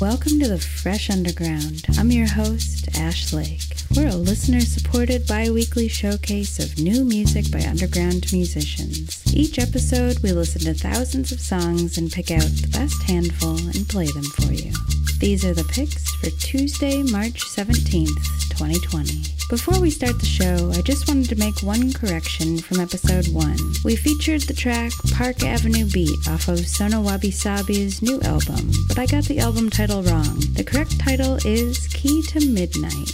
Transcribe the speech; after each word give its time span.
Welcome 0.00 0.40
to 0.40 0.48
the 0.48 0.58
Fresh 0.58 1.10
Underground. 1.10 1.84
I'm 1.98 2.10
your 2.10 2.26
host, 2.26 2.88
Ash 2.96 3.34
Lake. 3.34 3.60
We're 3.94 4.08
a 4.08 4.14
listener 4.14 4.60
supported 4.60 5.26
bi 5.26 5.50
weekly 5.50 5.88
showcase 5.88 6.58
of 6.58 6.78
new 6.78 7.04
music 7.04 7.52
by 7.52 7.60
underground 7.68 8.32
musicians. 8.32 9.22
Each 9.34 9.58
episode, 9.58 10.20
we 10.20 10.32
listen 10.32 10.62
to 10.62 10.72
thousands 10.72 11.32
of 11.32 11.40
songs 11.40 11.98
and 11.98 12.10
pick 12.10 12.30
out 12.30 12.40
the 12.40 12.70
best 12.72 13.02
handful 13.02 13.58
and 13.58 13.86
play 13.90 14.06
them 14.06 14.24
for 14.24 14.50
you. 14.50 14.72
These 15.18 15.44
are 15.44 15.52
the 15.52 15.64
picks 15.64 16.10
for 16.14 16.30
Tuesday, 16.30 17.02
March 17.02 17.44
17th, 17.54 18.08
2020. 18.56 19.39
Before 19.50 19.80
we 19.80 19.90
start 19.90 20.20
the 20.20 20.26
show, 20.26 20.70
I 20.70 20.80
just 20.80 21.08
wanted 21.08 21.28
to 21.30 21.34
make 21.34 21.60
one 21.60 21.92
correction 21.92 22.58
from 22.58 22.78
episode 22.78 23.26
1. 23.34 23.56
We 23.84 23.96
featured 23.96 24.42
the 24.42 24.54
track 24.54 24.92
Park 25.12 25.42
Avenue 25.42 25.90
Beat 25.90 26.28
off 26.28 26.46
of 26.46 26.60
Sona 26.60 27.00
Wabi 27.00 27.32
Sabi's 27.32 28.00
new 28.00 28.20
album, 28.20 28.70
but 28.86 29.00
I 29.00 29.06
got 29.06 29.24
the 29.24 29.40
album 29.40 29.68
title 29.68 30.04
wrong. 30.04 30.38
The 30.52 30.62
correct 30.62 31.00
title 31.00 31.36
is 31.44 31.88
Key 31.88 32.22
to 32.28 32.46
Midnight. 32.46 33.10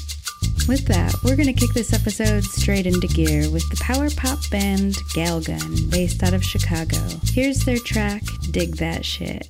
With 0.68 0.86
that, 0.88 1.14
we're 1.24 1.36
going 1.36 1.46
to 1.46 1.54
kick 1.54 1.72
this 1.72 1.94
episode 1.94 2.44
straight 2.44 2.86
into 2.86 3.06
gear 3.06 3.48
with 3.48 3.66
the 3.70 3.80
power 3.82 4.10
pop 4.10 4.38
band 4.50 4.96
Galgun, 5.14 5.91
based 5.91 6.22
out 6.22 6.34
of 6.34 6.44
Chicago. 6.44 6.98
Here's 7.32 7.60
their 7.60 7.78
track, 7.78 8.22
Dig 8.50 8.77
That 8.77 9.06
Shit. 9.06 9.48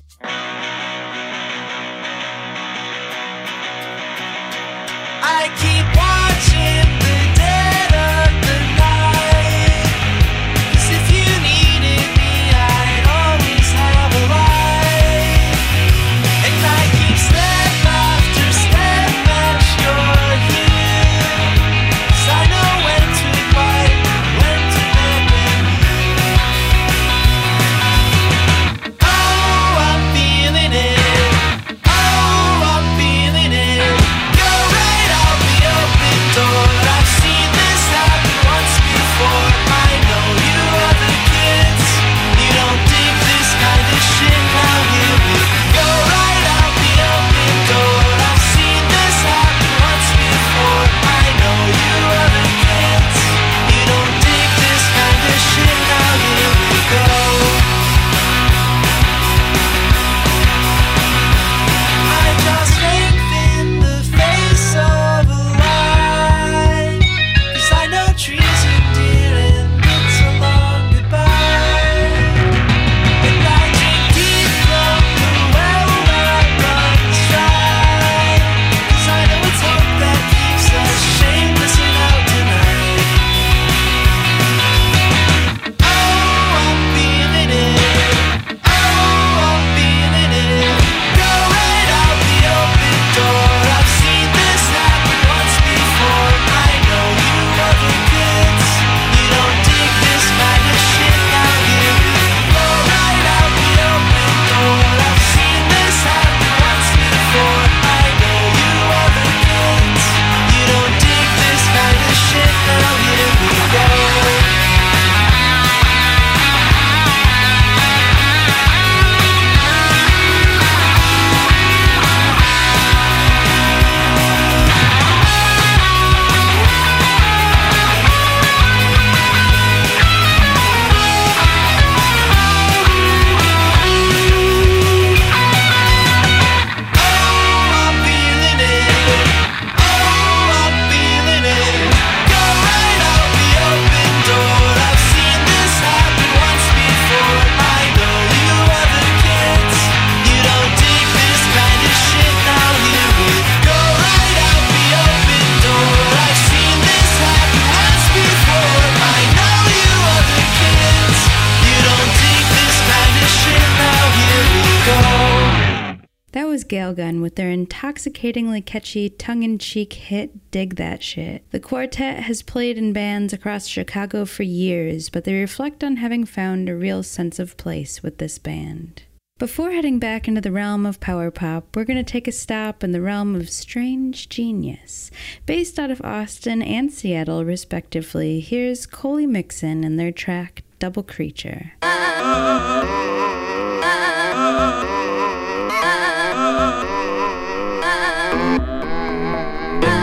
With 167.27 167.35
their 167.35 167.51
intoxicatingly 167.51 168.61
catchy 168.61 169.09
tongue 169.09 169.43
in 169.43 169.59
cheek 169.59 169.91
hit 169.91 170.49
Dig 170.49 170.77
That 170.77 171.03
Shit. 171.03 171.43
The 171.51 171.59
quartet 171.59 172.23
has 172.23 172.41
played 172.41 172.77
in 172.77 172.93
bands 172.93 173.33
across 173.33 173.67
Chicago 173.67 174.23
for 174.23 174.43
years, 174.43 175.09
but 175.09 175.25
they 175.25 175.33
reflect 175.33 175.83
on 175.83 175.97
having 175.97 176.23
found 176.23 176.69
a 176.69 176.75
real 176.77 177.03
sense 177.03 177.37
of 177.37 177.57
place 177.57 178.01
with 178.01 178.19
this 178.19 178.37
band. 178.37 179.03
Before 179.39 179.71
heading 179.71 179.99
back 179.99 180.29
into 180.29 180.39
the 180.39 180.53
realm 180.53 180.85
of 180.85 181.01
power 181.01 181.29
pop, 181.29 181.75
we're 181.75 181.83
going 181.83 181.97
to 181.97 182.11
take 182.11 182.29
a 182.29 182.31
stop 182.31 182.81
in 182.81 182.93
the 182.93 183.01
realm 183.01 183.35
of 183.35 183.49
strange 183.49 184.29
genius. 184.29 185.11
Based 185.45 185.77
out 185.77 185.91
of 185.91 186.01
Austin 186.05 186.61
and 186.61 186.93
Seattle, 186.93 187.43
respectively, 187.43 188.39
here's 188.39 188.85
Coley 188.85 189.27
Mixon 189.27 189.83
and 189.83 189.99
their 189.99 190.13
track 190.13 190.63
Double 190.79 191.03
Creature. 191.03 191.73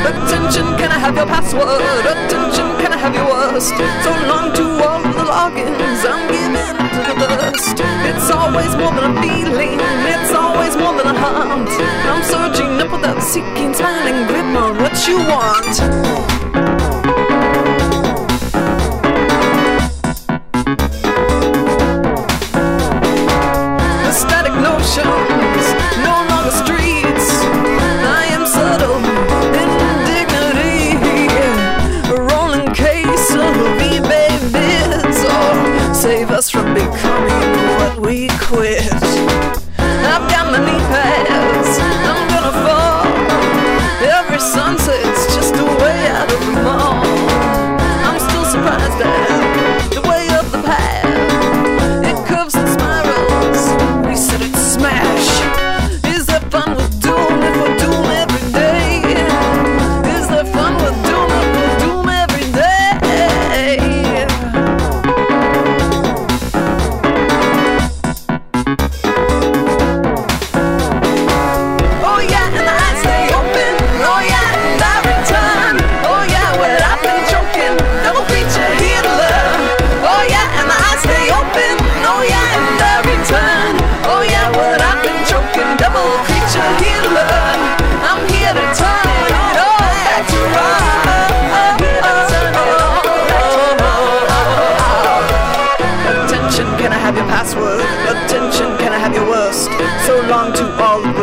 Attention, 0.05 0.67
can 0.77 0.93
I 0.93 0.99
have 0.99 1.17
your 1.17 1.27
password? 1.27 1.81
Attention, 2.05 2.69
can 2.81 2.93
I 2.93 2.99
have 2.99 3.15
your 3.15 3.25
worst? 3.25 3.73
So 4.05 4.11
long 4.29 4.53
to 4.53 4.65
all 4.85 5.01
the 5.01 5.25
logins, 5.25 6.05
I'm 6.05 6.29
giving 6.29 6.77
to 6.93 7.13
the 7.21 7.29
dust. 7.41 7.81
It's 7.81 8.31
always 8.31 8.77
more 8.77 8.93
than 8.93 9.17
a 9.17 9.23
feeling, 9.23 9.81
it's 9.81 10.33
always 10.33 10.77
more 10.77 10.95
than 10.97 11.09
a 11.09 11.19
hunt. 11.19 11.71
I'm 12.13 12.23
searching 12.23 12.81
up 12.81 12.93
without 12.93 13.23
seeking, 13.23 13.73
smiling, 13.73 14.27
grip 14.27 14.45
on 14.61 14.77
what 14.77 15.09
you 15.09 15.17
want. 15.19 16.44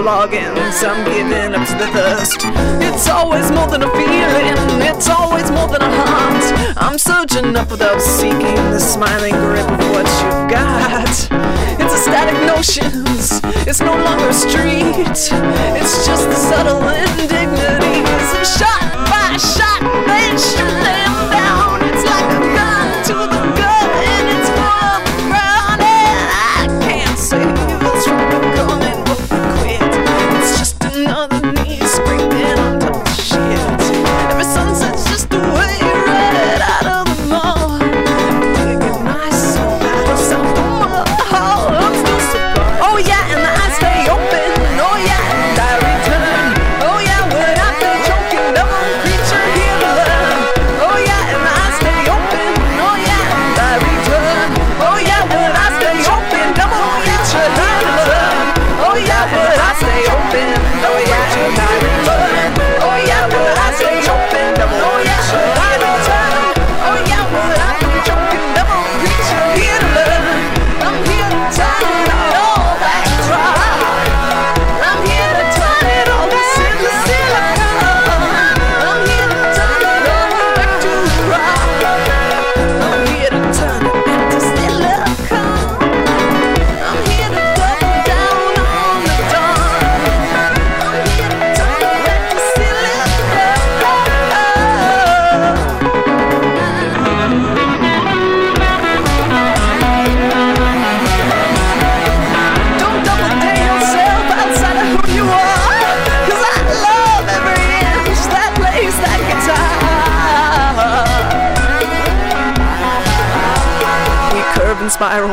Logins. 0.02 0.84
I'm 0.84 1.04
giving 1.06 1.56
up 1.56 1.68
to 1.68 1.76
the 1.78 1.88
thirst. 1.88 2.42
It's 2.88 3.08
always 3.08 3.52
more 3.52 3.68
than 3.68 3.84
a 3.84 3.92
feeling, 3.92 4.82
it's 4.82 5.10
always 5.10 5.50
more 5.52 5.68
than 5.68 5.82
a 5.82 5.92
hunt. 5.92 6.78
I'm 6.78 6.98
surging 6.98 7.56
up 7.56 7.72
without 7.72 8.02
seeking 8.02 8.62
the 8.76 8.80
smiling 8.80 9.36
grip 9.36 9.68
of 9.68 9.80
what 9.94 10.08
you've 10.20 10.50
got. 10.50 11.10
It's 11.82 11.94
a 11.94 12.02
static 12.08 12.40
notions, 12.46 13.42
it's 13.68 13.80
no 13.80 13.96
longer 13.96 14.30
a 14.30 14.34
street. 14.34 14.98
It's 15.80 16.06
just 16.06 16.26
the 16.30 16.40
subtle 16.50 16.82
indignities 16.82 18.30
shot 18.58 18.84
by 19.12 19.38
shot, 19.38 19.82
then 20.08 20.38
shoot 20.38 20.76
them 20.86 21.14
down. 21.32 21.61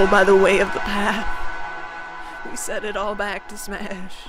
By 0.06 0.24
the 0.24 0.36
way 0.36 0.60
of 0.60 0.72
the 0.72 0.80
path. 0.80 1.26
We 2.50 2.56
set 2.56 2.84
it 2.84 2.96
all 2.96 3.14
back 3.14 3.48
to 3.48 3.56
smash. 3.56 4.28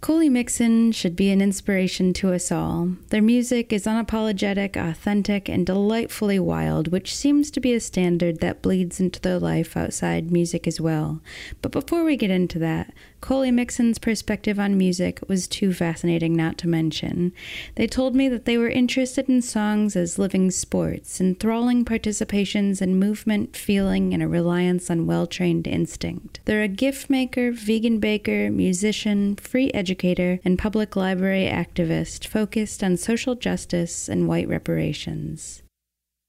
Coley 0.00 0.28
Mixon 0.28 0.92
should 0.92 1.14
be 1.14 1.30
an 1.30 1.40
inspiration 1.40 2.12
to 2.14 2.32
us 2.32 2.50
all. 2.50 2.96
Their 3.10 3.22
music 3.22 3.72
is 3.72 3.84
unapologetic, 3.84 4.76
authentic, 4.76 5.48
and 5.48 5.64
delightfully 5.64 6.38
wild, 6.38 6.88
which 6.88 7.14
seems 7.14 7.50
to 7.52 7.60
be 7.60 7.74
a 7.74 7.80
standard 7.80 8.40
that 8.40 8.60
bleeds 8.60 8.98
into 8.98 9.20
their 9.20 9.38
life 9.38 9.76
outside 9.76 10.32
music 10.32 10.66
as 10.66 10.80
well. 10.80 11.20
But 11.62 11.70
before 11.70 12.02
we 12.02 12.16
get 12.16 12.30
into 12.30 12.58
that, 12.58 12.92
Coley 13.20 13.50
Mixon's 13.50 13.98
perspective 13.98 14.58
on 14.58 14.78
music 14.78 15.20
was 15.28 15.46
too 15.46 15.72
fascinating 15.74 16.34
not 16.34 16.56
to 16.58 16.68
mention. 16.68 17.32
They 17.74 17.86
told 17.86 18.14
me 18.14 18.28
that 18.28 18.46
they 18.46 18.56
were 18.56 18.68
interested 18.68 19.28
in 19.28 19.42
songs 19.42 19.94
as 19.94 20.18
living 20.18 20.50
sports, 20.50 21.20
enthralling 21.20 21.84
participations 21.84 22.80
in 22.80 22.98
movement, 22.98 23.54
feeling, 23.56 24.14
and 24.14 24.22
a 24.22 24.28
reliance 24.28 24.90
on 24.90 25.06
well 25.06 25.26
trained 25.26 25.66
instinct. 25.66 26.40
They're 26.46 26.62
a 26.62 26.68
gift 26.68 27.10
maker, 27.10 27.52
vegan 27.52 27.98
baker, 28.00 28.50
musician, 28.50 29.36
free 29.36 29.70
educator, 29.72 30.40
and 30.44 30.58
public 30.58 30.96
library 30.96 31.44
activist 31.44 32.26
focused 32.26 32.82
on 32.82 32.96
social 32.96 33.34
justice 33.34 34.08
and 34.08 34.28
white 34.28 34.48
reparations. 34.48 35.62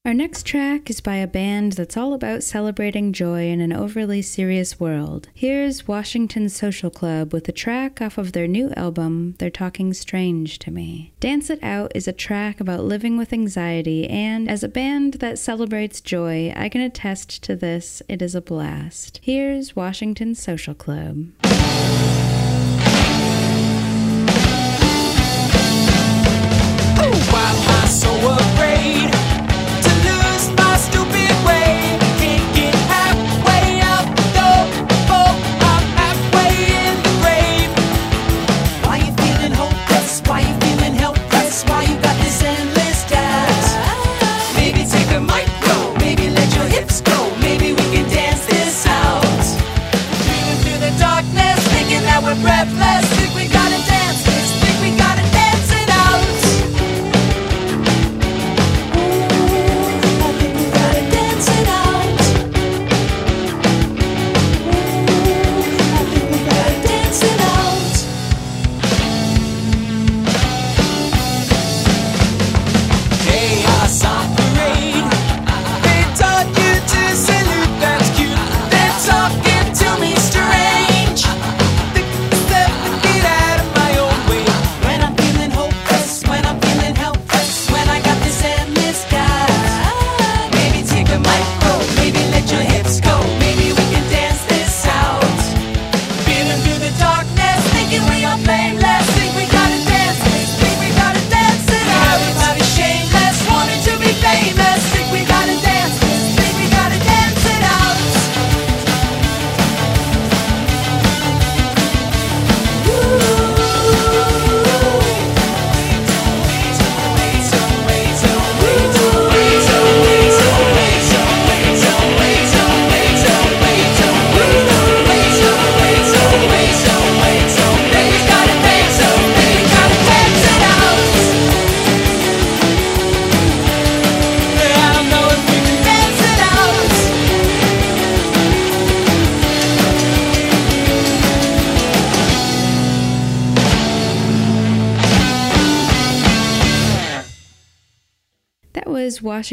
Our 0.04 0.14
next 0.14 0.46
track 0.46 0.90
is 0.90 1.00
by 1.00 1.14
a 1.18 1.28
band 1.28 1.74
that's 1.74 1.96
all 1.96 2.12
about 2.12 2.42
celebrating 2.42 3.12
joy 3.12 3.48
in 3.48 3.60
an 3.60 3.72
overly 3.72 4.20
serious 4.20 4.80
world. 4.80 5.28
Here's 5.32 5.86
Washington 5.86 6.48
Social 6.48 6.90
Club 6.90 7.32
with 7.32 7.48
a 7.48 7.52
track 7.52 8.02
off 8.02 8.18
of 8.18 8.32
their 8.32 8.48
new 8.48 8.70
album, 8.70 9.36
They're 9.38 9.48
Talking 9.48 9.94
Strange 9.94 10.58
to 10.58 10.72
Me. 10.72 11.12
Dance 11.20 11.50
It 11.50 11.62
Out 11.62 11.92
is 11.94 12.08
a 12.08 12.12
track 12.12 12.58
about 12.58 12.82
living 12.82 13.16
with 13.16 13.32
anxiety, 13.32 14.10
and 14.10 14.50
as 14.50 14.64
a 14.64 14.68
band 14.68 15.14
that 15.20 15.38
celebrates 15.38 16.00
joy, 16.00 16.52
I 16.56 16.68
can 16.68 16.80
attest 16.80 17.40
to 17.44 17.54
this, 17.54 18.02
it 18.08 18.20
is 18.20 18.34
a 18.34 18.40
blast. 18.40 19.20
Here's 19.22 19.76
Washington 19.76 20.34
Social 20.34 20.74
Club. 20.74 21.28
Why 27.30 27.50
am 27.52 27.70
I 27.70 27.86
so 27.86 28.32
afraid 28.32 29.11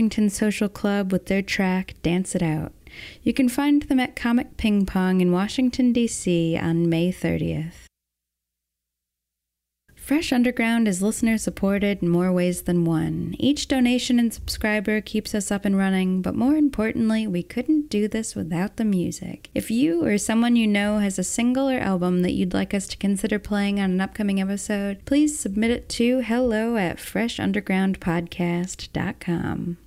Washington 0.10 0.30
Social 0.32 0.70
Club 0.70 1.12
with 1.12 1.28
their 1.28 1.44
track 1.44 1.94
Dance 2.02 2.34
It 2.34 2.42
Out. 2.42 2.72
You 3.22 3.32
can 3.32 3.48
find 3.48 3.84
them 3.84 4.00
at 4.00 4.16
Comet 4.16 4.58
Ping 4.58 4.88
Pong 4.88 5.22
in 5.22 5.32
Washington, 5.32 5.94
D.C. 5.94 6.58
on 6.58 6.90
May 6.90 7.12
30th. 7.12 7.86
Fresh 9.96 10.34
Underground 10.34 10.88
is 10.88 11.04
listener 11.04 11.38
supported 11.38 12.02
in 12.02 12.10
more 12.10 12.32
ways 12.32 12.64
than 12.64 12.86
one. 12.86 13.36
Each 13.38 13.68
donation 13.68 14.18
and 14.18 14.34
subscriber 14.34 15.00
keeps 15.00 15.36
us 15.36 15.52
up 15.52 15.64
and 15.64 15.78
running, 15.78 16.24
but 16.24 16.34
more 16.34 16.56
importantly, 16.56 17.28
we 17.28 17.44
couldn't 17.44 17.92
do 17.92 18.08
this 18.08 18.34
without 18.34 18.78
the 18.78 18.86
music. 18.86 19.52
If 19.54 19.70
you 19.70 20.04
or 20.04 20.18
someone 20.18 20.56
you 20.56 20.66
know 20.66 20.98
has 20.98 21.20
a 21.20 21.24
single 21.24 21.70
or 21.70 21.78
album 21.78 22.24
that 22.24 22.34
you'd 22.34 22.56
like 22.56 22.74
us 22.74 22.88
to 22.88 22.98
consider 22.98 23.38
playing 23.38 23.80
on 23.80 23.92
an 23.92 24.02
upcoming 24.02 24.42
episode, 24.42 25.06
please 25.06 25.38
submit 25.38 25.70
it 25.70 25.88
to 25.90 26.22
hello 26.22 26.78
at 26.78 26.98
freshundergroundpodcast.com. 26.98 29.78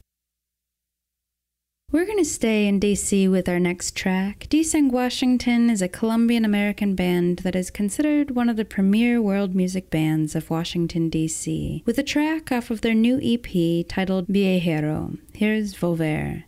We're 1.93 2.07
going 2.07 2.17
to 2.17 2.25
stay 2.25 2.67
in 2.67 2.81
DC 2.81 3.31
with 3.31 3.51
our 3.51 3.61
next 3.61 3.95
track. 3.95 4.47
Desang 4.49 4.91
Washington 4.91 5.69
is 5.69 5.83
a 5.83 5.89
Colombian 5.89 6.43
American 6.43 6.95
band 6.95 7.41
that 7.41 7.55
is 7.55 7.71
considered 7.71 8.31
one 8.31 8.49
of 8.49 8.57
the 8.57 8.65
premier 8.65 9.21
world 9.21 9.55
music 9.55 9.91
bands 9.91 10.35
of 10.35 10.49
Washington, 10.49 11.11
D.C., 11.11 11.83
with 11.85 11.99
a 11.99 12.03
track 12.03 12.51
off 12.51 12.71
of 12.71 12.81
their 12.81 12.95
new 12.95 13.21
EP 13.23 13.87
titled 13.87 14.29
Viajero. 14.29 15.19
Here's 15.35 15.75
Volver. 15.75 16.45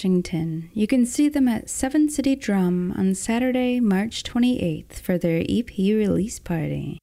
Washington. 0.00 0.70
You 0.72 0.86
can 0.86 1.04
see 1.04 1.28
them 1.28 1.46
at 1.46 1.68
Seven 1.68 2.08
City 2.08 2.34
Drum 2.34 2.94
on 2.96 3.14
Saturday, 3.14 3.80
March 3.80 4.22
28th 4.22 4.94
for 4.94 5.18
their 5.18 5.44
EP 5.46 5.68
release 5.76 6.38
party. 6.38 6.98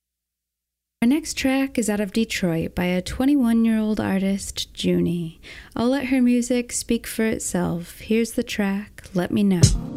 Our 1.03 1.07
next 1.07 1.35
track 1.35 1.77
is 1.77 1.91
out 1.91 1.99
of 1.99 2.11
Detroit 2.11 2.73
by 2.73 2.85
a 2.85 3.03
21 3.03 3.65
year 3.65 3.77
old 3.77 3.99
artist, 3.99 4.83
Junie. 4.83 5.39
I'll 5.75 5.89
let 5.89 6.07
her 6.07 6.23
music 6.23 6.71
speak 6.71 7.05
for 7.05 7.25
itself. 7.25 7.99
Here's 7.99 8.31
the 8.31 8.41
track, 8.41 9.03
Let 9.13 9.29
Me 9.29 9.43
Know. 9.43 9.96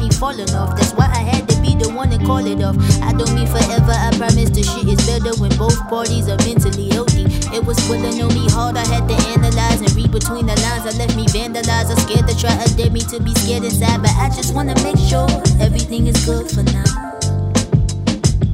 Me 0.00 0.10
falling 0.10 0.50
off. 0.54 0.76
That's 0.76 0.92
why 0.92 1.06
I 1.06 1.22
had 1.22 1.48
to 1.48 1.56
be 1.60 1.74
the 1.74 1.90
one 1.90 2.10
to 2.10 2.18
call 2.18 2.44
it 2.44 2.62
off. 2.62 2.76
I 3.02 3.12
don't 3.12 3.32
mean 3.34 3.46
forever, 3.46 3.92
I 3.92 4.10
promise 4.16 4.50
the 4.50 4.62
shit 4.62 4.88
is 4.88 5.00
better 5.06 5.34
when 5.40 5.50
both 5.56 5.78
parties 5.88 6.28
are 6.28 6.38
mentally 6.46 6.88
healthy. 6.90 7.26
It 7.54 7.64
was 7.64 7.78
pulling 7.86 8.20
on 8.22 8.34
me 8.34 8.48
hard, 8.50 8.76
I 8.76 8.84
had 8.86 9.08
to 9.08 9.16
analyze 9.34 9.80
and 9.80 9.92
read 9.94 10.10
between 10.12 10.46
the 10.46 10.56
lines. 10.66 10.86
I 10.86 10.92
left 10.98 11.16
me 11.16 11.26
vandalized, 11.26 11.90
I'm 11.90 11.98
scared 12.02 12.26
to 12.28 12.34
try, 12.36 12.54
I 12.54 12.66
dare 12.76 12.90
me 12.90 13.00
to 13.12 13.20
be 13.20 13.34
scared 13.34 13.64
inside, 13.64 14.02
but 14.02 14.14
I 14.16 14.28
just 14.30 14.54
wanna 14.54 14.74
make 14.82 14.98
sure 14.98 15.28
everything 15.60 16.06
is 16.06 16.18
good 16.24 16.50
for 16.50 16.62
now. 16.62 16.90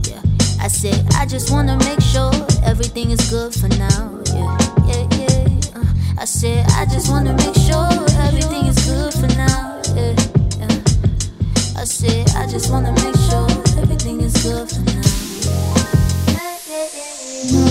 Yeah, 0.08 0.22
I 0.60 0.68
said 0.68 0.98
I 1.16 1.26
just 1.26 1.50
wanna 1.50 1.76
make 1.78 2.00
sure 2.00 2.32
everything 2.64 3.10
is 3.10 3.20
good 3.30 3.54
for 3.54 3.68
now. 3.78 4.20
Yeah, 4.34 4.56
yeah, 4.86 5.04
yeah. 5.16 5.78
Uh, 5.78 5.86
I 6.18 6.24
said 6.24 6.66
I 6.76 6.84
just 6.86 7.10
wanna 7.10 7.34
make 7.34 7.54
sure 7.54 7.88
everything 8.26 8.66
is 8.66 8.78
good 8.86 9.14
for 9.14 9.28
now. 9.36 9.80
Yeah. 9.94 10.39
I 11.80 11.84
said 11.84 12.28
I 12.36 12.46
just 12.46 12.70
wanna 12.70 12.92
make 12.92 13.16
sure 13.16 13.48
everything 13.80 14.20
is 14.20 14.34
good 14.42 14.68
for 14.68 14.80
now. 17.54 17.69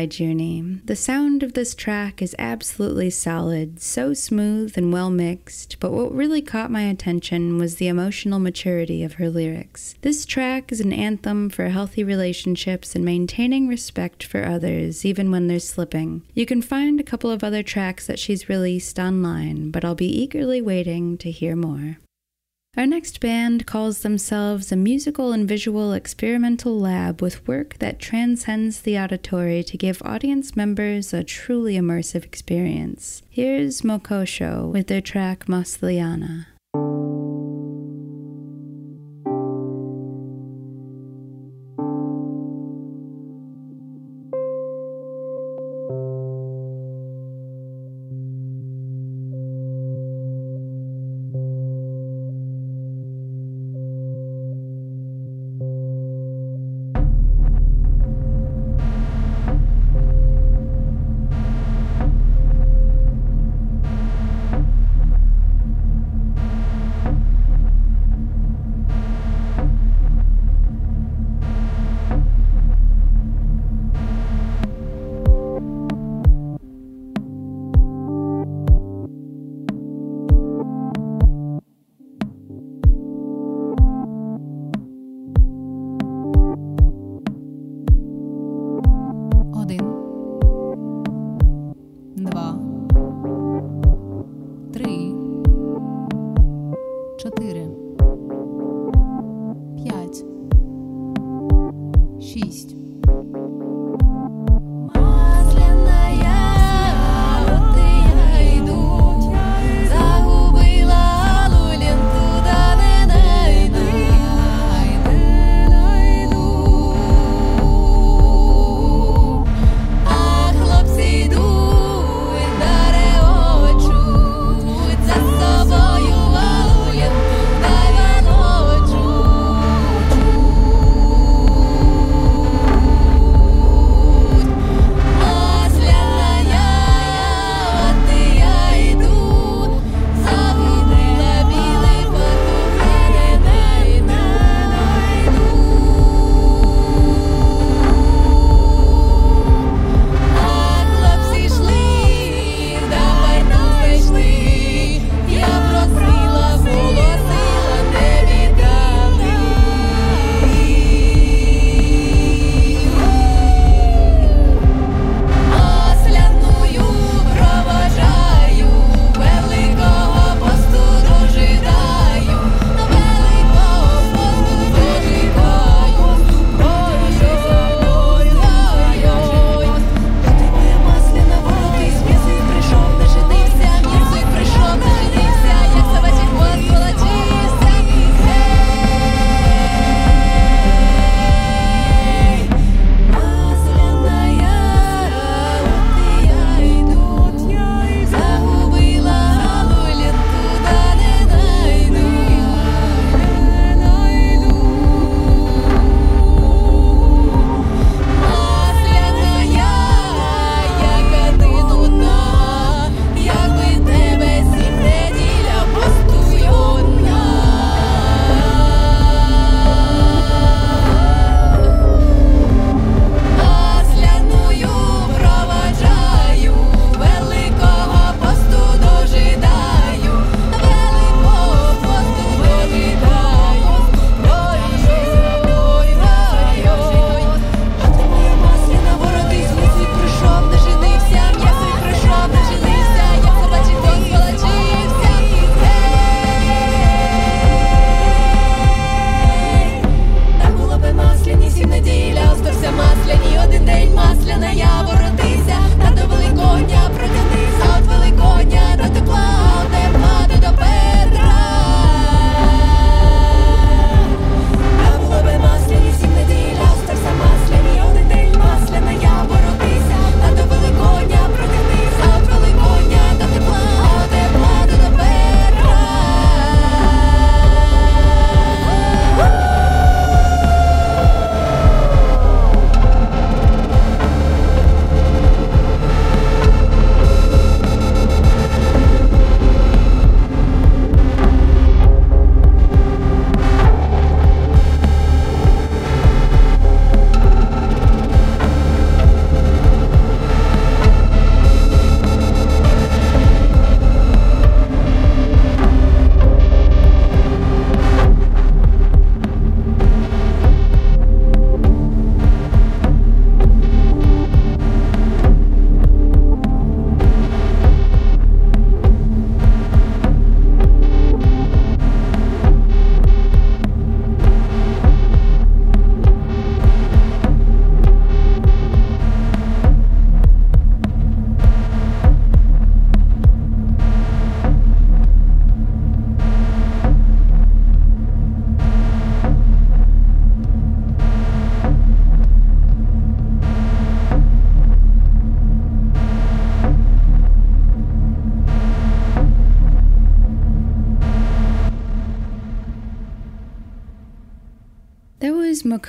By 0.00 0.08
Junie. 0.10 0.80
The 0.82 0.96
sound 0.96 1.42
of 1.42 1.52
this 1.52 1.74
track 1.74 2.22
is 2.22 2.34
absolutely 2.38 3.10
solid, 3.10 3.82
so 3.82 4.14
smooth 4.14 4.78
and 4.78 4.90
well 4.94 5.10
mixed, 5.10 5.76
but 5.78 5.92
what 5.92 6.14
really 6.14 6.40
caught 6.40 6.70
my 6.70 6.84
attention 6.84 7.58
was 7.58 7.76
the 7.76 7.88
emotional 7.88 8.38
maturity 8.38 9.04
of 9.04 9.16
her 9.16 9.28
lyrics. 9.28 9.96
This 10.00 10.24
track 10.24 10.72
is 10.72 10.80
an 10.80 10.94
anthem 10.94 11.50
for 11.50 11.68
healthy 11.68 12.02
relationships 12.02 12.94
and 12.94 13.04
maintaining 13.04 13.68
respect 13.68 14.24
for 14.24 14.46
others, 14.46 15.04
even 15.04 15.30
when 15.30 15.48
they're 15.48 15.58
slipping. 15.58 16.22
You 16.32 16.46
can 16.46 16.62
find 16.62 16.98
a 16.98 17.04
couple 17.04 17.30
of 17.30 17.44
other 17.44 17.62
tracks 17.62 18.06
that 18.06 18.18
she's 18.18 18.48
released 18.48 18.98
online, 18.98 19.70
but 19.70 19.84
I'll 19.84 19.94
be 19.94 20.08
eagerly 20.08 20.62
waiting 20.62 21.18
to 21.18 21.30
hear 21.30 21.54
more. 21.54 21.98
Our 22.76 22.86
next 22.86 23.18
band 23.20 23.66
calls 23.66 24.02
themselves 24.02 24.70
a 24.70 24.76
musical 24.76 25.32
and 25.32 25.46
visual 25.48 25.92
experimental 25.92 26.78
lab 26.78 27.20
with 27.20 27.46
work 27.48 27.78
that 27.78 27.98
transcends 27.98 28.82
the 28.82 28.96
auditory 28.96 29.64
to 29.64 29.76
give 29.76 30.00
audience 30.02 30.54
members 30.54 31.12
a 31.12 31.24
truly 31.24 31.74
immersive 31.74 32.24
experience. 32.24 33.22
Here's 33.28 33.82
Mokosho 33.82 34.70
with 34.70 34.86
their 34.86 35.00
track 35.00 35.46
Mosliana. 35.46 36.46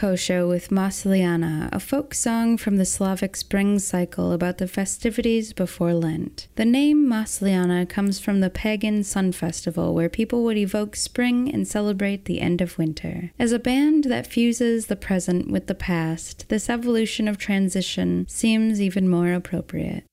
Was 0.02 0.20
Mokosho 0.20 0.48
with 0.48 0.70
Masliana, 0.70 1.70
a 1.72 1.80
folk 1.80 2.14
song 2.14 2.58
from 2.58 2.78
the 2.78 2.86
Slavic 2.86 3.36
spring 3.36 3.80
cycle 3.80 4.32
about 4.32 4.58
the 4.58 4.68
festivities 4.68 5.54
before 5.54 5.94
Lent. 5.94 6.48
The 6.56 6.66
name 6.66 7.08
Masliana 7.08 7.88
comes 7.88 8.20
from 8.20 8.40
the 8.40 8.50
pagan 8.50 9.04
sun 9.04 9.32
festival 9.32 9.94
where 9.94 10.10
people 10.10 10.44
would 10.44 10.58
evoke 10.58 10.96
spring 10.96 11.54
and 11.54 11.68
celebrate 11.68 12.26
the 12.26 12.42
end 12.42 12.62
of 12.62 12.78
winter. 12.78 13.32
As 13.38 13.52
a 13.52 13.60
band 13.60 14.06
that 14.06 14.28
fuses 14.28 14.88
the 14.88 14.96
present 14.96 15.52
with 15.52 15.68
the 15.68 15.76
past, 15.76 16.50
this 16.50 16.70
evolution 16.70 17.28
of 17.28 17.38
transition 17.38 18.26
seems 18.28 18.82
even 18.82 19.10
more 19.10 19.34
appropriate. 19.34 20.06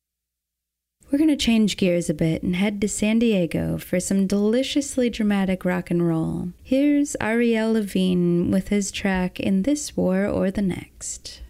We're 1.11 1.19
going 1.19 1.31
to 1.31 1.37
change 1.37 1.79
gears 1.79 2.11
a 2.11 2.15
bit 2.15 2.43
and 2.43 2.55
head 2.55 2.83
to 2.83 2.89
San 2.89 3.19
Diego 3.19 3.79
for 3.79 3.99
some 3.99 4.27
deliciously 4.27 5.09
dramatic 5.09 5.65
rock 5.65 5.91
and 5.91 6.07
roll. 6.07 6.51
Here's 6.63 7.17
Ariel 7.19 7.73
Levine 7.73 8.51
with 8.51 8.69
his 8.69 8.91
track 8.91 9.41
In 9.41 9.63
This 9.63 9.97
War 9.97 10.27
or 10.27 10.51
the 10.51 10.61
Next. 10.61 11.41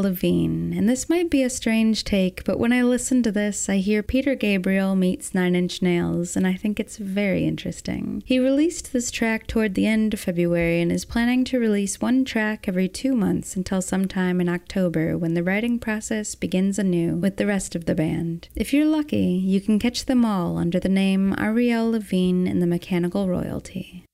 Levine, 0.00 0.72
and 0.76 0.88
this 0.88 1.08
might 1.08 1.30
be 1.30 1.42
a 1.42 1.50
strange 1.50 2.04
take, 2.04 2.44
but 2.44 2.58
when 2.58 2.72
I 2.72 2.82
listen 2.82 3.22
to 3.22 3.32
this, 3.32 3.68
I 3.68 3.78
hear 3.78 4.02
Peter 4.02 4.34
Gabriel 4.34 4.94
meets 4.94 5.34
Nine 5.34 5.54
Inch 5.54 5.82
Nails, 5.82 6.36
and 6.36 6.46
I 6.46 6.54
think 6.54 6.78
it's 6.78 6.96
very 6.96 7.46
interesting. 7.46 8.22
He 8.24 8.38
released 8.38 8.92
this 8.92 9.10
track 9.10 9.46
toward 9.46 9.74
the 9.74 9.86
end 9.86 10.14
of 10.14 10.20
February 10.20 10.80
and 10.80 10.90
is 10.90 11.04
planning 11.04 11.44
to 11.44 11.58
release 11.58 12.00
one 12.00 12.24
track 12.24 12.68
every 12.68 12.88
two 12.88 13.14
months 13.14 13.56
until 13.56 13.82
sometime 13.82 14.40
in 14.40 14.48
October 14.48 15.16
when 15.18 15.34
the 15.34 15.42
writing 15.42 15.78
process 15.78 16.34
begins 16.34 16.78
anew 16.78 17.16
with 17.16 17.36
the 17.36 17.46
rest 17.46 17.74
of 17.74 17.86
the 17.86 17.94
band. 17.94 18.48
If 18.54 18.72
you're 18.72 18.86
lucky, 18.86 19.42
you 19.44 19.60
can 19.60 19.78
catch 19.78 20.04
them 20.06 20.24
all 20.24 20.58
under 20.58 20.80
the 20.80 20.88
name 20.88 21.34
Ariel 21.38 21.90
Levine 21.90 22.46
and 22.46 22.60
the 22.60 22.66
Mechanical 22.66 23.28
Royalty. 23.28 24.04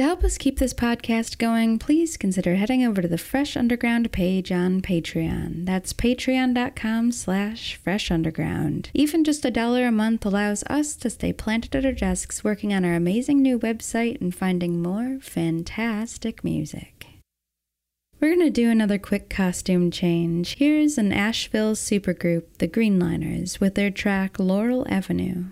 To 0.00 0.06
help 0.06 0.24
us 0.24 0.38
keep 0.38 0.58
this 0.58 0.72
podcast 0.72 1.36
going, 1.36 1.78
please 1.78 2.16
consider 2.16 2.54
heading 2.54 2.82
over 2.82 3.02
to 3.02 3.06
the 3.06 3.18
Fresh 3.18 3.54
Underground 3.54 4.10
page 4.10 4.50
on 4.50 4.80
Patreon. 4.80 5.66
That's 5.66 5.92
patreon.com 5.92 7.12
slash 7.12 7.78
freshunderground. 7.84 8.88
Even 8.94 9.24
just 9.24 9.44
a 9.44 9.50
dollar 9.50 9.84
a 9.84 9.92
month 9.92 10.24
allows 10.24 10.64
us 10.70 10.96
to 10.96 11.10
stay 11.10 11.34
planted 11.34 11.76
at 11.76 11.84
our 11.84 11.92
desks 11.92 12.42
working 12.42 12.72
on 12.72 12.82
our 12.82 12.94
amazing 12.94 13.42
new 13.42 13.58
website 13.58 14.18
and 14.22 14.34
finding 14.34 14.80
more 14.80 15.18
fantastic 15.20 16.42
music. 16.42 17.06
We're 18.22 18.34
going 18.36 18.46
to 18.46 18.50
do 18.50 18.70
another 18.70 18.96
quick 18.96 19.28
costume 19.28 19.90
change. 19.90 20.54
Here's 20.54 20.96
an 20.96 21.12
Asheville 21.12 21.74
supergroup, 21.74 22.44
the 22.56 22.68
Greenliners, 22.68 23.60
with 23.60 23.74
their 23.74 23.90
track 23.90 24.38
Laurel 24.38 24.86
Avenue. 24.88 25.48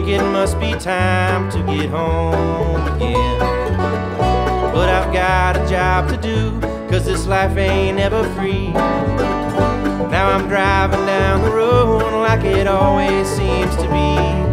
Think 0.00 0.20
it 0.20 0.22
must 0.22 0.60
be 0.60 0.70
time 0.74 1.50
to 1.50 1.58
get 1.72 1.90
home 1.90 2.86
again. 2.94 3.40
But 4.72 4.88
I've 4.88 5.12
got 5.12 5.56
a 5.56 5.68
job 5.68 6.08
to 6.10 6.16
do, 6.16 6.60
cause 6.88 7.04
this 7.04 7.26
life 7.26 7.56
ain't 7.56 7.98
ever 7.98 8.22
free. 8.34 8.68
Now 10.08 10.30
I'm 10.30 10.46
driving 10.46 11.04
down 11.04 11.42
the 11.42 11.50
road 11.50 12.12
like 12.12 12.44
it 12.44 12.68
always 12.68 13.28
seems 13.28 13.74
to 13.74 13.88
be. 13.88 14.47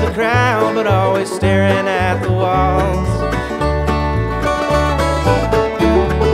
The 0.00 0.12
crowd, 0.12 0.74
but 0.74 0.86
always 0.86 1.30
staring 1.30 1.86
at 1.86 2.22
the 2.22 2.32
walls. 2.32 3.08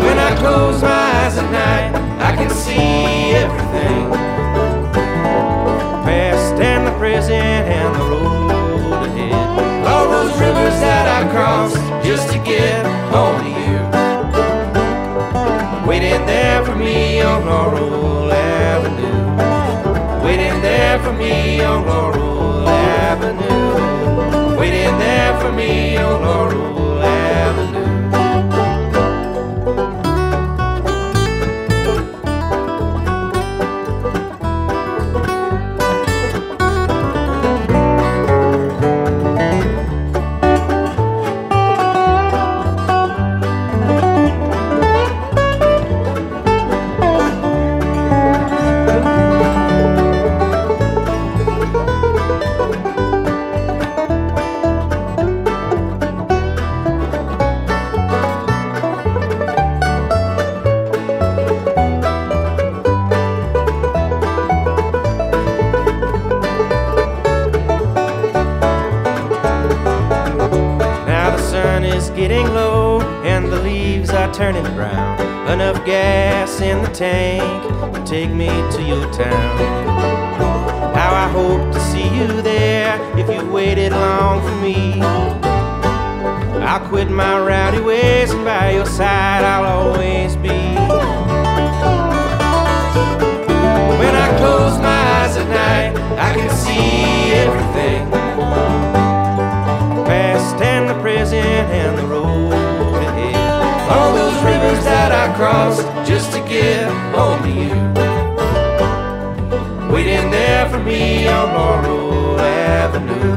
When 0.05 0.19
I 0.19 0.35
close 0.39 0.83
my 0.83 0.89
eyes 0.89 1.37
at 1.37 1.51
night, 1.51 1.93
I 2.21 2.35
can 2.37 2.51
see 2.51 3.33
everything 3.35 4.11
past 6.05 6.55
and 6.61 6.87
the 6.87 6.93
present 6.99 7.35
and 7.35 7.95
the 7.95 8.01
road 8.01 9.07
ahead. 9.07 9.87
All 9.87 10.09
those 10.09 10.33
rivers 10.41 10.79
that 10.81 11.07
I 11.19 11.29
crossed 11.31 11.77
just 12.05 12.33
to 12.33 12.39
get 12.39 12.85
home 13.13 13.43
to 13.43 13.51
you. 13.51 13.81
Waiting 15.87 16.25
there 16.27 16.65
for 16.65 16.75
me 16.75 17.21
on 17.21 17.47
Laurel 17.47 18.33
Avenue. 18.33 20.25
Waiting 20.25 20.61
there 20.63 20.99
for 21.01 21.13
me 21.13 21.61
on 21.61 21.87
Laurel 21.87 22.69
Avenue. 22.69 23.56
Waiting 25.47 25.59
there 25.59 25.97
for 25.97 25.97
me 25.97 25.97
on 25.97 26.23
Laurel 26.23 26.77
Avenue. 26.77 26.86
Take 78.17 78.33
me 78.33 78.47
to 78.47 78.83
your 78.83 79.05
town. 79.13 79.59
How 80.97 81.13
I 81.25 81.29
hope 81.39 81.71
to 81.75 81.81
see 81.91 82.09
you 82.19 82.41
there 82.41 82.95
if 83.19 83.29
you 83.29 83.47
waited 83.51 83.93
long 83.93 84.41
for 84.41 84.57
me. 84.65 85.03
I'll 86.63 86.89
quit 86.89 87.11
my 87.11 87.39
rowdy 87.39 87.81
ways 87.81 88.31
and 88.31 88.43
by 88.43 88.71
your 88.71 88.87
side 88.87 89.45
I'll 89.45 89.67
always 89.77 90.35
be. 90.37 90.61
When 94.01 94.15
I 94.25 94.29
close 94.41 94.79
my 94.79 95.01
eyes 95.19 95.37
at 95.37 95.49
night, 95.67 95.93
I 96.29 96.31
can 96.37 96.51
see 96.65 97.33
everything 97.45 98.11
past 100.07 100.57
and 100.63 100.89
the 100.89 100.99
present 101.03 101.69
and 101.81 101.99
the 101.99 102.07
road 102.07 102.53
ahead. 103.09 103.91
All 103.93 104.15
those 104.15 104.37
rivers 104.43 104.83
that 104.87 105.13
I 105.13 105.37
crossed 105.37 105.83
just 106.09 106.33
to 106.33 106.39
get 106.49 106.91
home 107.15 107.43
to 107.43 107.51
you. 107.51 108.06
There 110.57 110.71
for 110.71 110.79
me 110.79 111.29
on 111.29 111.53
Laurel 111.53 112.41
Avenue. 112.41 113.37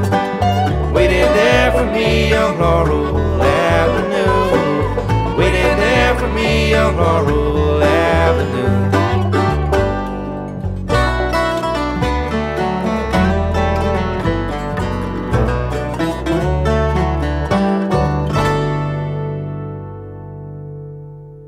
Waiting 0.90 1.18
there 1.18 1.70
for 1.70 1.84
me 1.84 2.32
on 2.32 2.58
Laurel 2.58 3.42
Avenue. 3.42 5.36
Waiting 5.36 5.76
there 5.76 6.18
for 6.18 6.28
me 6.28 6.72
on 6.72 6.96
Laurel 6.96 7.82
Avenue. 7.82 8.90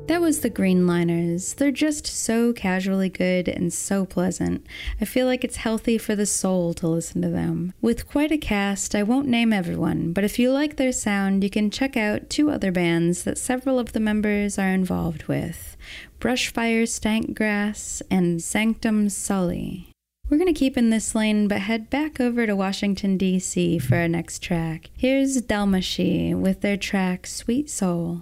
That 0.05 0.21
was 0.21 0.41
the 0.41 0.51
Greenliners. 0.51 1.55
They're 1.55 1.71
just 1.71 2.05
so 2.23 2.53
casually 2.53 3.09
good 3.09 3.47
and 3.47 3.73
so 3.73 4.05
pleasant. 4.05 4.65
I 5.01 5.05
feel 5.05 5.27
like 5.27 5.43
it's 5.43 5.57
healthy 5.57 5.97
for 5.97 6.15
the 6.15 6.25
soul 6.25 6.73
to 6.75 6.87
listen 6.87 7.21
to 7.21 7.29
them. 7.29 7.73
With 7.81 8.07
quite 8.07 8.31
a 8.31 8.37
cast, 8.37 8.95
I 8.95 9.03
won't 9.03 9.27
name 9.27 9.51
everyone, 9.51 10.13
but 10.13 10.23
if 10.23 10.39
you 10.39 10.51
like 10.51 10.77
their 10.77 10.93
sound, 10.93 11.43
you 11.43 11.49
can 11.49 11.69
check 11.69 11.97
out 11.97 12.29
two 12.29 12.49
other 12.49 12.71
bands 12.71 13.23
that 13.23 13.37
several 13.37 13.77
of 13.77 13.91
the 13.91 13.99
members 13.99 14.57
are 14.57 14.69
involved 14.69 15.25
with 15.25 15.75
Brushfire 16.19 16.83
Stankgrass 16.83 18.01
and 18.09 18.41
Sanctum 18.41 19.09
Sully. 19.09 19.89
We're 20.29 20.37
going 20.37 20.53
to 20.53 20.57
keep 20.57 20.77
in 20.77 20.89
this 20.89 21.13
lane, 21.13 21.49
but 21.49 21.59
head 21.59 21.89
back 21.89 22.21
over 22.21 22.47
to 22.47 22.55
Washington, 22.55 23.17
D.C. 23.17 23.77
for 23.79 23.97
our 23.97 24.07
next 24.07 24.39
track. 24.39 24.89
Here's 24.97 25.41
Dalmashi 25.41 26.33
with 26.33 26.61
their 26.61 26.77
track 26.77 27.27
Sweet 27.27 27.69
Soul. 27.69 28.21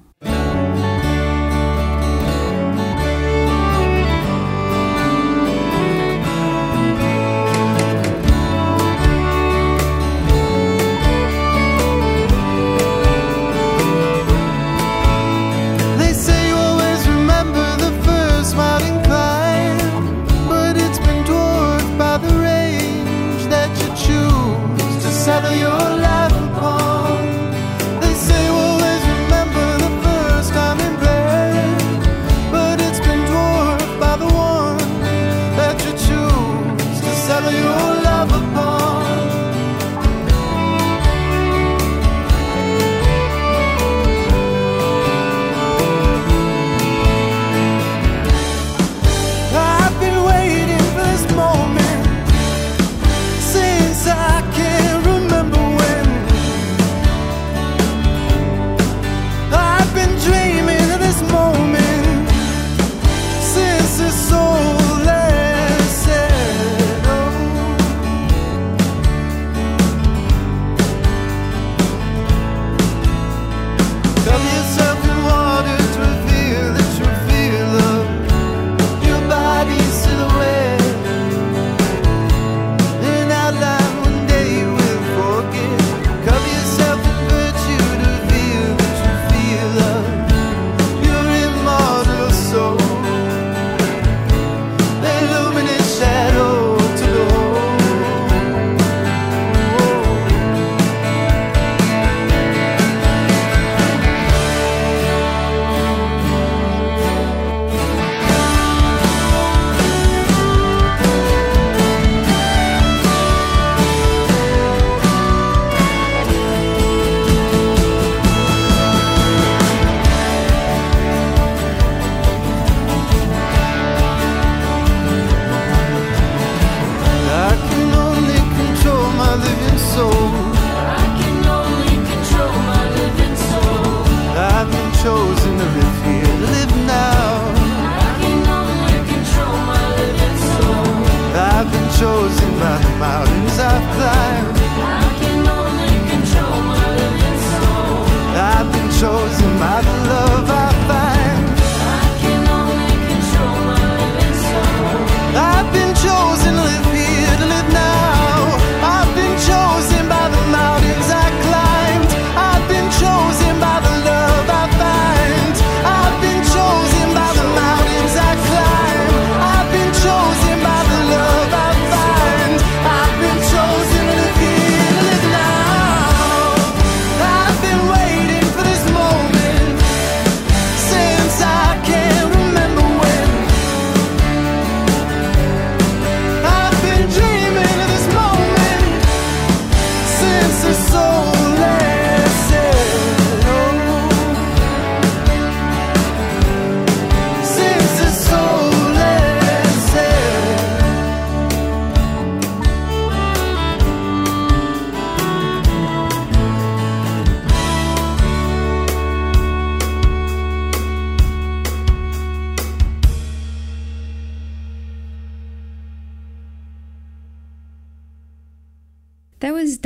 Settle 25.32 25.56
your 25.56 25.81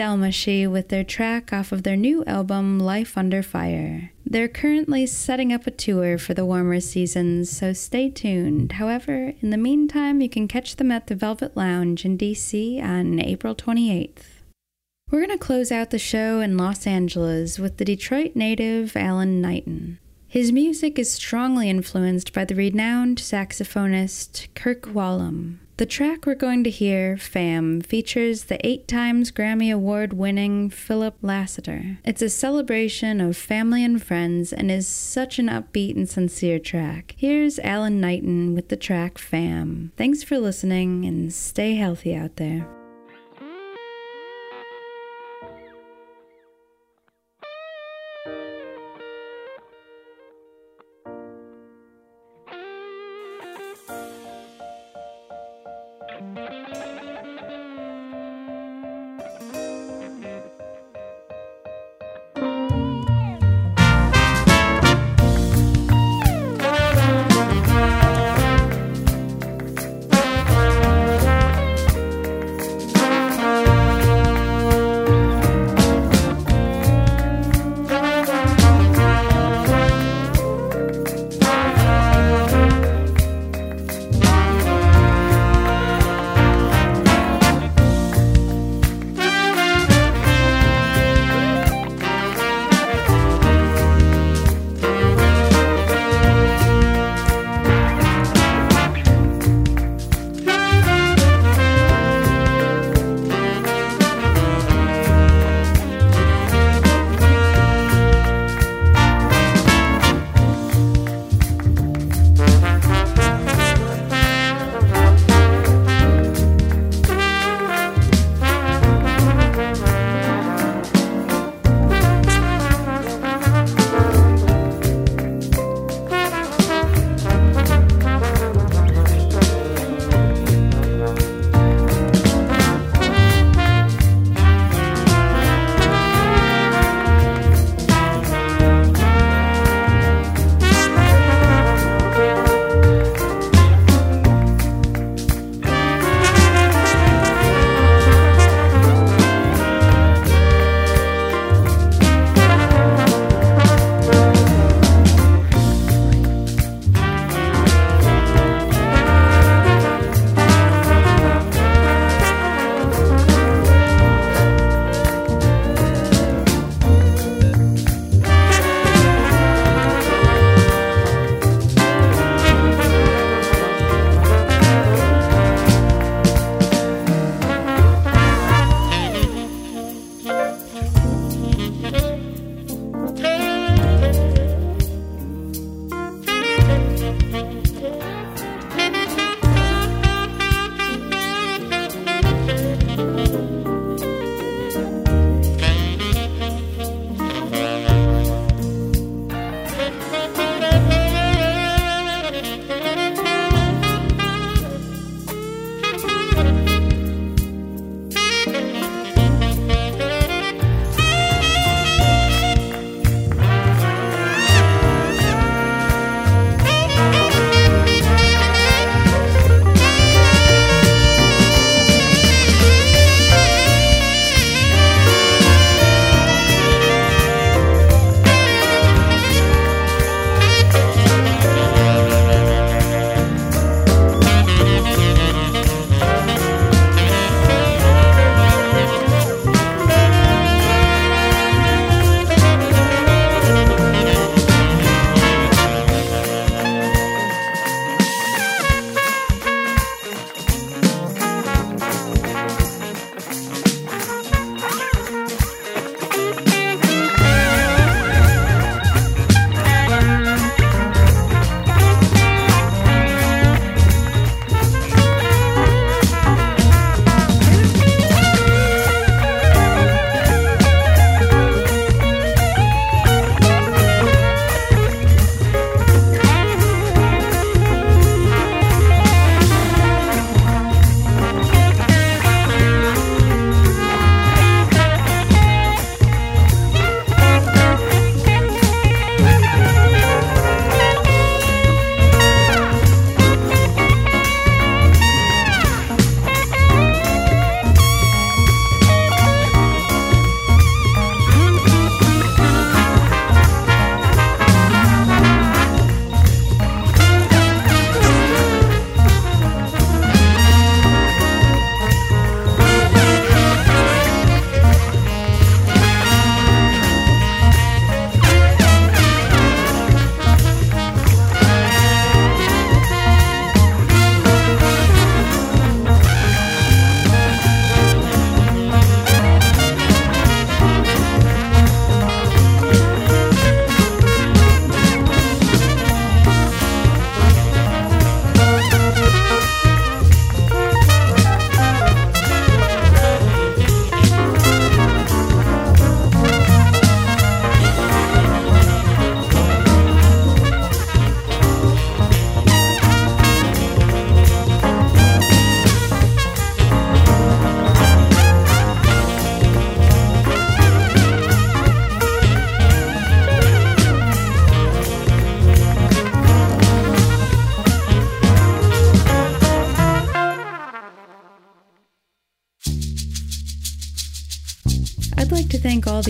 Dalmashi 0.05 0.69
with 0.71 0.89
their 0.89 1.03
track 1.03 1.51
off 1.51 1.71
of 1.71 1.81
their 1.81 1.95
new 1.95 2.23
album 2.25 2.77
Life 2.77 3.17
Under 3.17 3.41
Fire. 3.41 4.11
They're 4.23 4.47
currently 4.47 5.07
setting 5.07 5.51
up 5.51 5.65
a 5.65 5.71
tour 5.71 6.19
for 6.19 6.35
the 6.35 6.45
warmer 6.45 6.79
seasons, 6.79 7.49
so 7.49 7.73
stay 7.73 8.11
tuned. 8.11 8.73
However, 8.73 9.33
in 9.41 9.49
the 9.49 9.57
meantime, 9.57 10.21
you 10.21 10.29
can 10.29 10.47
catch 10.47 10.75
them 10.75 10.91
at 10.91 11.07
the 11.07 11.15
Velvet 11.15 11.57
Lounge 11.57 12.05
in 12.05 12.19
DC 12.19 12.79
on 12.83 13.19
April 13.19 13.55
28th. 13.55 14.43
We're 15.09 15.25
going 15.25 15.35
to 15.35 15.43
close 15.43 15.71
out 15.71 15.89
the 15.89 15.97
show 15.97 16.39
in 16.39 16.55
Los 16.55 16.85
Angeles 16.85 17.57
with 17.57 17.77
the 17.77 17.85
Detroit 17.85 18.35
native 18.35 18.95
Alan 18.95 19.41
Knighton. 19.41 19.97
His 20.27 20.51
music 20.51 20.99
is 20.99 21.09
strongly 21.09 21.67
influenced 21.67 22.31
by 22.31 22.45
the 22.45 22.53
renowned 22.53 23.17
saxophonist 23.17 24.53
Kirk 24.53 24.83
Whalum. 24.83 25.57
The 25.77 25.85
track 25.85 26.25
we're 26.25 26.35
going 26.35 26.63
to 26.63 26.69
hear, 26.69 27.17
Fam, 27.17 27.81
features 27.81 28.45
the 28.45 28.65
eight 28.65 28.87
times 28.87 29.29
Grammy 29.29 29.73
Award 29.73 30.13
winning 30.13 30.69
Philip 30.69 31.17
Lassiter. 31.21 31.97
It's 32.05 32.21
a 32.21 32.29
celebration 32.29 33.19
of 33.19 33.35
family 33.35 33.83
and 33.83 34.01
friends 34.01 34.53
and 34.53 34.71
is 34.71 34.87
such 34.87 35.37
an 35.37 35.47
upbeat 35.47 35.97
and 35.97 36.07
sincere 36.07 36.59
track. 36.59 37.13
Here's 37.17 37.59
Alan 37.59 37.99
Knighton 37.99 38.55
with 38.55 38.69
the 38.69 38.77
track 38.77 39.17
Fam. 39.17 39.91
Thanks 39.97 40.23
for 40.23 40.37
listening 40.37 41.03
and 41.03 41.33
stay 41.33 41.75
healthy 41.75 42.15
out 42.15 42.37
there. 42.37 42.65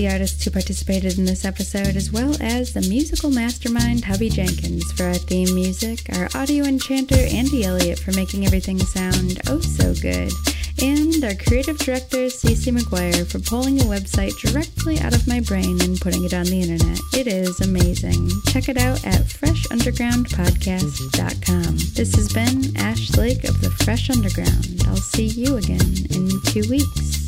Artists 0.08 0.43
who 0.43 0.51
participated 0.51 1.18
in 1.18 1.26
this 1.26 1.45
episode, 1.45 1.95
as 1.95 2.12
well 2.12 2.36
as 2.41 2.74
the 2.74 2.82
musical 2.82 3.30
mastermind 3.30 4.03
Hubby 4.06 4.30
Jenkins 4.30 4.91
for 4.91 5.06
our 5.06 5.14
theme 5.16 5.56
music, 5.56 6.01
our 6.18 6.28
audio 6.36 6.66
enchanter 6.66 7.16
Andy 7.16 7.64
Elliott 7.64 7.99
for 7.99 8.12
making 8.12 8.45
everything 8.45 8.80
sound 8.80 9.39
oh 9.47 9.60
so 9.60 9.93
good, 9.95 10.32
and 10.82 11.24
our 11.24 11.36
creative 11.36 11.78
director 11.78 12.26
Cece 12.28 12.76
McGuire 12.76 13.26
for 13.26 13.39
pulling 13.39 13.80
a 13.82 13.86
website 13.86 14.38
directly 14.39 14.99
out 14.99 15.16
of 15.16 15.26
my 15.28 15.39
brain 15.39 15.82
and 15.82 15.99
putting 15.99 16.24
it 16.26 16.34
on 16.34 16.45
the 16.45 16.62
internet. 16.62 16.99
It 17.14 17.28
is 17.28 17.62
amazing. 17.62 18.30
Check 18.47 18.68
it 18.70 18.78
out 18.78 19.06
at 19.06 19.22
freshundergroundpodcast.com. 19.22 21.78
This 21.93 22.16
has 22.16 22.34
been 22.34 22.76
Ash 22.78 23.16
Lake 23.18 23.43
of 23.45 23.62
the 23.62 23.70
Fresh 23.84 24.10
Underground. 24.10 24.82
I'll 24.88 24.97
see 24.97 25.28
you 25.28 25.58
again 25.58 26.08
in 26.10 26.30
two 26.45 26.64
weeks. 26.70 27.25